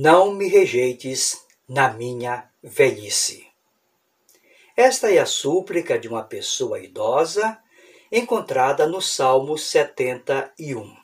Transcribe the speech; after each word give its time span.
não 0.00 0.32
me 0.32 0.46
rejeites 0.46 1.44
na 1.68 1.92
minha 1.92 2.48
velhice. 2.62 3.48
Esta 4.76 5.12
é 5.12 5.18
a 5.18 5.26
súplica 5.26 5.98
de 5.98 6.06
uma 6.06 6.22
pessoa 6.22 6.78
idosa 6.78 7.58
encontrada 8.12 8.86
no 8.86 9.02
Salmo 9.02 9.58
71. 9.58 10.96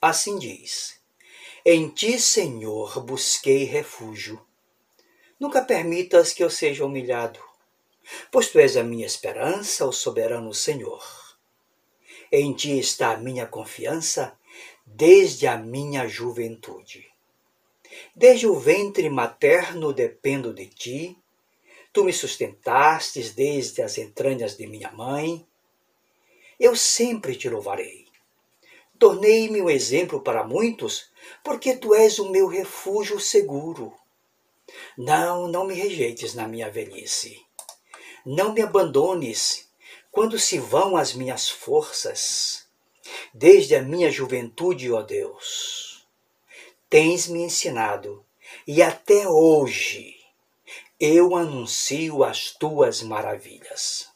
Assim 0.00 0.38
diz: 0.38 0.98
Em 1.62 1.90
ti, 1.90 2.18
Senhor, 2.18 3.04
busquei 3.04 3.64
refúgio. 3.64 4.40
Nunca 5.38 5.62
permitas 5.62 6.32
que 6.32 6.42
eu 6.42 6.48
seja 6.48 6.86
humilhado, 6.86 7.38
pois 8.32 8.48
tu 8.48 8.58
és 8.58 8.78
a 8.78 8.82
minha 8.82 9.04
esperança, 9.04 9.84
o 9.84 9.92
soberano 9.92 10.54
Senhor. 10.54 11.04
Em 12.32 12.54
ti 12.54 12.78
está 12.78 13.12
a 13.12 13.18
minha 13.18 13.46
confiança 13.46 14.38
desde 14.86 15.46
a 15.46 15.58
minha 15.58 16.08
juventude. 16.08 17.14
Desde 18.18 18.46
o 18.46 18.58
ventre 18.58 19.10
materno 19.10 19.92
dependo 19.92 20.54
de 20.54 20.64
ti. 20.64 21.18
Tu 21.92 22.02
me 22.02 22.14
sustentastes 22.14 23.34
desde 23.34 23.82
as 23.82 23.98
entranhas 23.98 24.56
de 24.56 24.66
minha 24.66 24.90
mãe. 24.90 25.46
Eu 26.58 26.74
sempre 26.74 27.36
te 27.36 27.50
louvarei. 27.50 28.06
Tornei-me 28.98 29.60
um 29.60 29.68
exemplo 29.68 30.22
para 30.22 30.42
muitos, 30.42 31.10
porque 31.44 31.76
tu 31.76 31.94
és 31.94 32.18
o 32.18 32.30
meu 32.30 32.46
refúgio 32.46 33.20
seguro. 33.20 33.92
Não, 34.96 35.46
não 35.46 35.66
me 35.66 35.74
rejeites 35.74 36.32
na 36.32 36.48
minha 36.48 36.70
velhice. 36.70 37.44
Não 38.24 38.54
me 38.54 38.62
abandones 38.62 39.68
quando 40.10 40.38
se 40.38 40.58
vão 40.58 40.96
as 40.96 41.12
minhas 41.12 41.50
forças. 41.50 42.66
Desde 43.34 43.74
a 43.74 43.82
minha 43.82 44.10
juventude, 44.10 44.90
ó 44.90 45.02
Deus, 45.02 45.85
tens 46.88 47.26
me 47.26 47.42
ensinado, 47.42 48.24
e 48.66 48.82
até 48.82 49.28
hoje 49.28 50.16
eu 50.98 51.36
anuncio 51.36 52.24
as 52.24 52.50
tuas 52.50 53.02
maravilhas. 53.02 54.08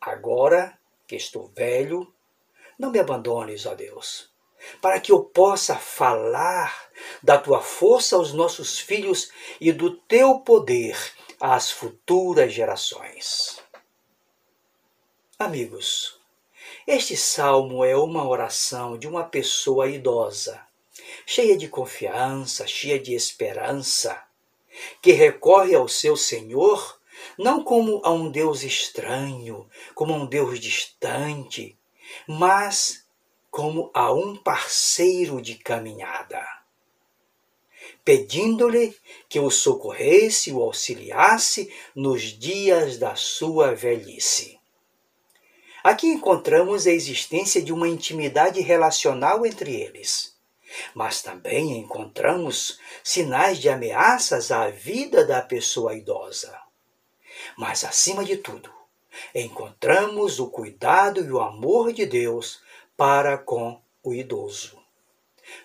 Agora 0.00 0.78
que 1.06 1.16
estou 1.16 1.48
velho, 1.48 2.12
não 2.78 2.90
me 2.90 2.98
abandones, 2.98 3.66
ó 3.66 3.74
Deus, 3.74 4.30
para 4.80 5.00
que 5.00 5.12
eu 5.12 5.22
possa 5.22 5.76
falar 5.76 6.90
da 7.22 7.38
tua 7.38 7.60
força 7.60 8.16
aos 8.16 8.32
nossos 8.32 8.78
filhos 8.78 9.30
e 9.60 9.72
do 9.72 9.96
teu 9.96 10.40
poder 10.40 10.96
às 11.40 11.70
futuras 11.70 12.52
gerações. 12.52 13.60
Amigos, 15.38 16.20
este 16.86 17.16
salmo 17.16 17.84
é 17.84 17.96
uma 17.96 18.26
oração 18.26 18.96
de 18.96 19.08
uma 19.08 19.24
pessoa 19.24 19.88
idosa, 19.88 20.64
cheia 21.26 21.56
de 21.56 21.68
confiança, 21.68 22.66
cheia 22.66 22.98
de 22.98 23.14
esperança, 23.14 24.22
que 25.00 25.12
recorre 25.12 25.74
ao 25.74 25.88
seu 25.88 26.16
Senhor 26.16 27.00
não 27.38 27.62
como 27.62 28.00
a 28.04 28.10
um 28.10 28.30
Deus 28.30 28.62
estranho, 28.62 29.68
como 29.94 30.12
a 30.12 30.16
um 30.16 30.26
Deus 30.26 30.58
distante, 30.58 31.76
mas 32.26 33.06
como 33.50 33.90
a 33.92 34.12
um 34.12 34.36
parceiro 34.36 35.40
de 35.40 35.56
caminhada, 35.56 36.42
pedindo-lhe 38.04 38.96
que 39.28 39.38
o 39.38 39.50
socorresse 39.50 40.52
o 40.52 40.62
auxiliasse 40.62 41.72
nos 41.94 42.22
dias 42.22 42.98
da 42.98 43.14
sua 43.14 43.74
velhice. 43.74 44.58
Aqui 45.84 46.06
encontramos 46.06 46.86
a 46.86 46.92
existência 46.92 47.60
de 47.60 47.72
uma 47.72 47.88
intimidade 47.88 48.60
relacional 48.60 49.44
entre 49.44 49.74
eles. 49.74 50.31
Mas 50.94 51.22
também 51.22 51.78
encontramos 51.78 52.78
sinais 53.02 53.58
de 53.58 53.68
ameaças 53.68 54.50
à 54.50 54.68
vida 54.68 55.24
da 55.24 55.42
pessoa 55.42 55.94
idosa. 55.94 56.58
Mas, 57.56 57.84
acima 57.84 58.24
de 58.24 58.36
tudo, 58.36 58.72
encontramos 59.34 60.38
o 60.38 60.48
cuidado 60.48 61.24
e 61.24 61.30
o 61.30 61.40
amor 61.40 61.92
de 61.92 62.06
Deus 62.06 62.60
para 62.96 63.36
com 63.38 63.80
o 64.02 64.12
idoso. 64.12 64.80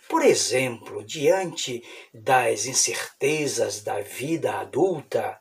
Por 0.10 0.24
exemplo, 0.24 1.04
diante 1.04 1.84
das 2.14 2.66
incertezas 2.66 3.82
da 3.82 4.02
vida 4.02 4.60
adulta, 4.60 5.40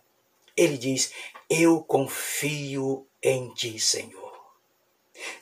ele 0.56 0.76
diz: 0.76 1.12
Eu 1.48 1.82
confio 1.82 3.06
em 3.22 3.52
ti, 3.54 3.78
Senhor. 3.78 4.25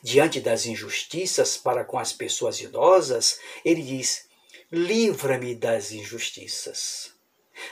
Diante 0.01 0.39
das 0.39 0.65
injustiças 0.65 1.57
para 1.57 1.83
com 1.83 1.97
as 1.97 2.13
pessoas 2.13 2.59
idosas, 2.61 3.39
ele 3.63 3.81
diz: 3.81 4.27
Livra-me 4.71 5.55
das 5.55 5.91
injustiças. 5.91 7.13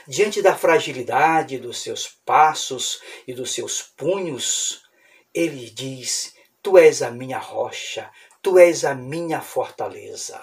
Diante 0.06 0.40
da 0.40 0.56
fragilidade 0.56 1.58
dos 1.58 1.82
seus 1.82 2.08
passos 2.08 3.00
e 3.26 3.34
dos 3.34 3.52
seus 3.52 3.82
punhos, 3.82 4.82
ele 5.32 5.70
diz: 5.70 6.34
Tu 6.62 6.78
és 6.78 7.02
a 7.02 7.10
minha 7.10 7.38
rocha, 7.38 8.10
tu 8.40 8.58
és 8.58 8.84
a 8.84 8.94
minha 8.94 9.40
fortaleza. 9.40 10.40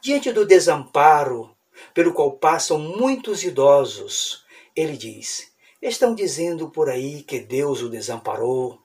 Diante 0.00 0.32
do 0.32 0.44
desamparo 0.44 1.56
pelo 1.94 2.12
qual 2.12 2.32
passam 2.32 2.78
muitos 2.78 3.42
idosos, 3.44 4.44
ele 4.74 4.96
diz: 4.96 5.52
Estão 5.80 6.14
dizendo 6.14 6.70
por 6.70 6.88
aí 6.90 7.22
que 7.22 7.40
Deus 7.40 7.82
o 7.82 7.88
desamparou, 7.88 8.82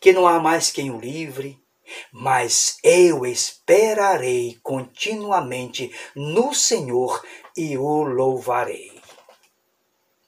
que 0.00 0.12
não 0.12 0.26
há 0.26 0.38
mais 0.40 0.70
quem 0.70 0.90
o 0.90 0.98
livre, 0.98 1.60
mas 2.10 2.78
eu 2.82 3.26
esperarei 3.26 4.58
continuamente 4.62 5.92
no 6.14 6.54
Senhor 6.54 7.22
e 7.56 7.76
o 7.76 8.02
louvarei. 8.02 9.00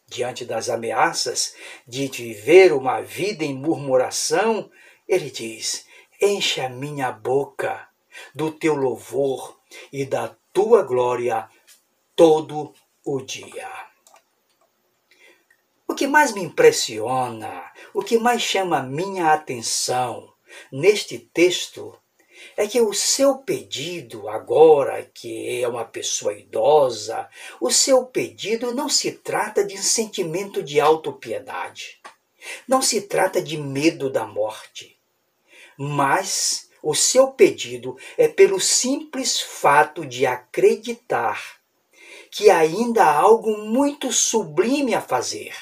Diante 0.06 0.44
das 0.44 0.68
ameaças 0.68 1.54
de 1.86 2.06
viver 2.06 2.72
uma 2.72 3.00
vida 3.00 3.44
em 3.44 3.54
murmuração, 3.54 4.70
ele 5.08 5.30
diz: 5.30 5.86
Enche 6.20 6.60
a 6.60 6.68
minha 6.68 7.10
boca 7.10 7.88
do 8.34 8.52
teu 8.52 8.74
louvor 8.74 9.58
e 9.92 10.04
da 10.04 10.36
tua 10.52 10.82
glória 10.82 11.48
todo 12.14 12.72
o 13.04 13.20
dia. 13.20 13.93
O 15.94 15.96
que 15.96 16.08
mais 16.08 16.32
me 16.32 16.42
impressiona, 16.42 17.70
o 17.94 18.02
que 18.02 18.18
mais 18.18 18.42
chama 18.42 18.82
minha 18.82 19.32
atenção 19.32 20.28
neste 20.72 21.20
texto 21.20 21.96
é 22.56 22.66
que 22.66 22.80
o 22.80 22.92
seu 22.92 23.38
pedido, 23.38 24.28
agora 24.28 25.08
que 25.14 25.62
é 25.62 25.68
uma 25.68 25.84
pessoa 25.84 26.36
idosa, 26.36 27.28
o 27.60 27.70
seu 27.70 28.04
pedido 28.06 28.74
não 28.74 28.88
se 28.88 29.12
trata 29.12 29.64
de 29.64 29.78
sentimento 29.78 30.64
de 30.64 30.80
autopiedade, 30.80 32.00
não 32.66 32.82
se 32.82 33.02
trata 33.02 33.40
de 33.40 33.56
medo 33.56 34.10
da 34.10 34.26
morte, 34.26 34.98
mas 35.78 36.68
o 36.82 36.92
seu 36.92 37.28
pedido 37.28 37.96
é 38.18 38.26
pelo 38.26 38.58
simples 38.58 39.40
fato 39.40 40.04
de 40.04 40.26
acreditar 40.26 41.40
que 42.32 42.50
ainda 42.50 43.04
há 43.04 43.14
algo 43.16 43.58
muito 43.58 44.10
sublime 44.12 44.92
a 44.92 45.00
fazer. 45.00 45.54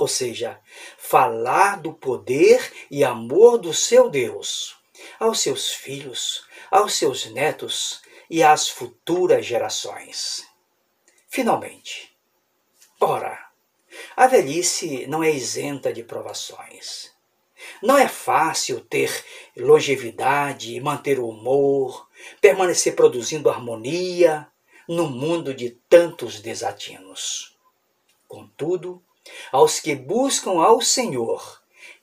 Ou 0.00 0.08
seja, 0.08 0.58
falar 0.96 1.78
do 1.78 1.92
poder 1.92 2.72
e 2.90 3.04
amor 3.04 3.58
do 3.58 3.74
seu 3.74 4.08
Deus 4.08 4.80
aos 5.18 5.40
seus 5.40 5.70
filhos, 5.70 6.46
aos 6.70 6.94
seus 6.94 7.26
netos 7.26 8.00
e 8.30 8.42
às 8.42 8.66
futuras 8.66 9.44
gerações. 9.44 10.48
Finalmente, 11.28 12.16
ora, 12.98 13.38
a 14.16 14.26
velhice 14.26 15.06
não 15.06 15.22
é 15.22 15.30
isenta 15.30 15.92
de 15.92 16.02
provações. 16.02 17.12
Não 17.82 17.98
é 17.98 18.08
fácil 18.08 18.80
ter 18.80 19.22
longevidade, 19.54 20.80
manter 20.80 21.18
o 21.18 21.28
humor, 21.28 22.08
permanecer 22.40 22.96
produzindo 22.96 23.50
harmonia 23.50 24.50
no 24.88 25.10
mundo 25.10 25.52
de 25.52 25.70
tantos 25.90 26.40
desatinos. 26.40 27.54
Contudo, 28.26 29.02
aos 29.52 29.80
que 29.80 29.94
buscam 29.94 30.62
ao 30.62 30.80
Senhor, 30.80 31.62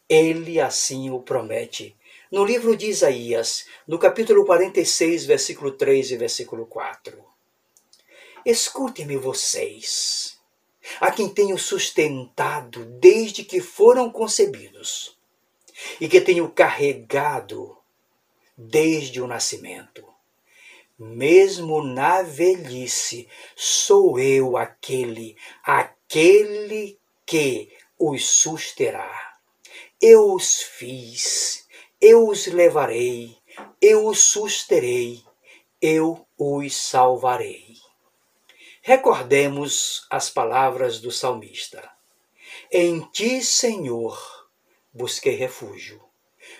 ele 0.09 0.59
assim 0.59 1.09
o 1.09 1.19
promete 1.19 1.95
no 2.31 2.43
livro 2.43 2.75
de 2.75 2.87
Isaías, 2.87 3.65
no 3.87 3.97
capítulo 3.97 4.45
46, 4.45 5.25
versículo 5.25 5.71
3 5.71 6.11
e 6.11 6.17
versículo 6.17 6.65
4. 6.65 7.23
Escutem-me 8.45 9.17
vocês, 9.17 10.37
a 10.99 11.11
quem 11.11 11.29
tenho 11.29 11.57
sustentado 11.57 12.85
desde 12.85 13.43
que 13.43 13.61
foram 13.61 14.09
concebidos, 14.09 15.17
e 16.01 16.07
que 16.07 16.19
tenho 16.19 16.49
carregado 16.49 17.77
desde 18.57 19.21
o 19.21 19.27
nascimento. 19.27 20.05
Mesmo 20.97 21.83
na 21.83 22.23
velhice, 22.23 23.27
sou 23.55 24.19
eu 24.19 24.57
aquele, 24.57 25.37
aquele 25.63 26.97
que 27.27 27.71
os 27.99 28.25
susterá. 28.25 29.37
Eu 30.01 30.33
os 30.33 30.63
fiz 30.63 31.67
eu 31.99 32.27
os 32.27 32.45
levarei, 32.45 33.35
eu 33.81 34.05
os 34.05 34.19
susterei, 34.19 35.23
eu 35.81 36.27
os 36.37 36.75
salvarei. 36.75 37.73
Recordemos 38.83 40.05
as 40.07 40.29
palavras 40.29 41.01
do 41.01 41.11
salmista: 41.11 41.89
Em 42.71 43.01
ti, 43.11 43.43
Senhor, 43.43 44.47
busquei 44.93 45.35
refúgio. 45.35 45.99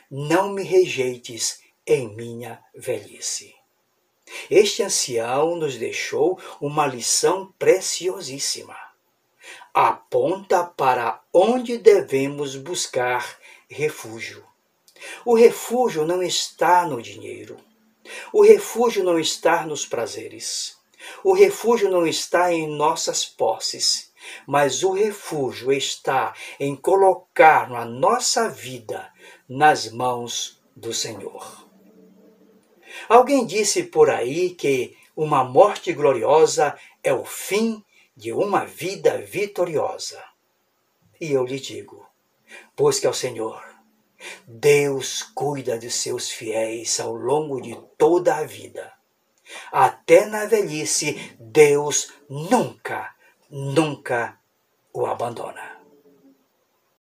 Não 0.10 0.50
me 0.50 0.64
rejeites 0.64 1.62
em 1.86 2.16
minha 2.16 2.60
velhice. 2.74 3.54
Este 4.50 4.82
ancião 4.82 5.56
nos 5.56 5.78
deixou 5.78 6.40
uma 6.60 6.88
lição 6.88 7.54
preciosíssima. 7.60 8.87
Aponta 9.74 10.64
para 10.64 11.22
onde 11.34 11.78
devemos 11.78 12.56
buscar 12.56 13.38
refúgio. 13.70 14.44
O 15.24 15.36
refúgio 15.36 16.06
não 16.06 16.24
está 16.24 16.86
no 16.86 17.02
dinheiro. 17.02 17.58
O 18.34 18.42
refúgio 18.44 19.04
não 19.04 19.20
está 19.20 19.66
nos 19.66 19.86
prazeres. 19.86 20.78
O 21.24 21.34
refúgio 21.34 21.90
não 21.90 22.06
está 22.06 22.52
em 22.52 22.68
nossas 22.68 23.26
posses, 23.26 24.12
mas 24.46 24.84
o 24.84 24.92
refúgio 24.92 25.72
está 25.72 26.34
em 26.60 26.76
colocar 26.76 27.72
a 27.72 27.86
nossa 27.86 28.50
vida 28.50 29.12
nas 29.48 29.92
mãos 29.92 30.62
do 30.76 30.94
Senhor. 30.94 31.66
Alguém 33.08 33.46
disse 33.46 33.84
por 33.84 34.10
aí 34.10 34.50
que 34.52 34.98
uma 35.16 35.44
morte 35.44 35.94
gloriosa 35.94 36.78
é 37.04 37.14
o 37.14 37.24
fim 37.24 37.84
de 38.18 38.34
uma 38.34 38.66
vida 38.66 39.20
vitoriosa. 39.20 40.22
E 41.22 41.32
eu 41.32 41.46
lhe 41.46 41.60
digo: 41.60 42.04
busque 42.76 43.06
ao 43.06 43.14
Senhor. 43.14 43.64
Deus 44.48 45.22
cuida 45.22 45.78
de 45.78 45.92
seus 45.92 46.32
fiéis 46.32 47.00
ao 47.00 47.14
longo 47.14 47.62
de 47.62 47.80
toda 47.96 48.36
a 48.38 48.44
vida. 48.44 48.92
Até 49.72 50.26
na 50.26 50.46
velhice, 50.46 51.38
Deus 51.40 52.12
nunca, 52.28 53.16
nunca 53.50 54.40
o 54.92 55.06
abandona. 55.06 55.77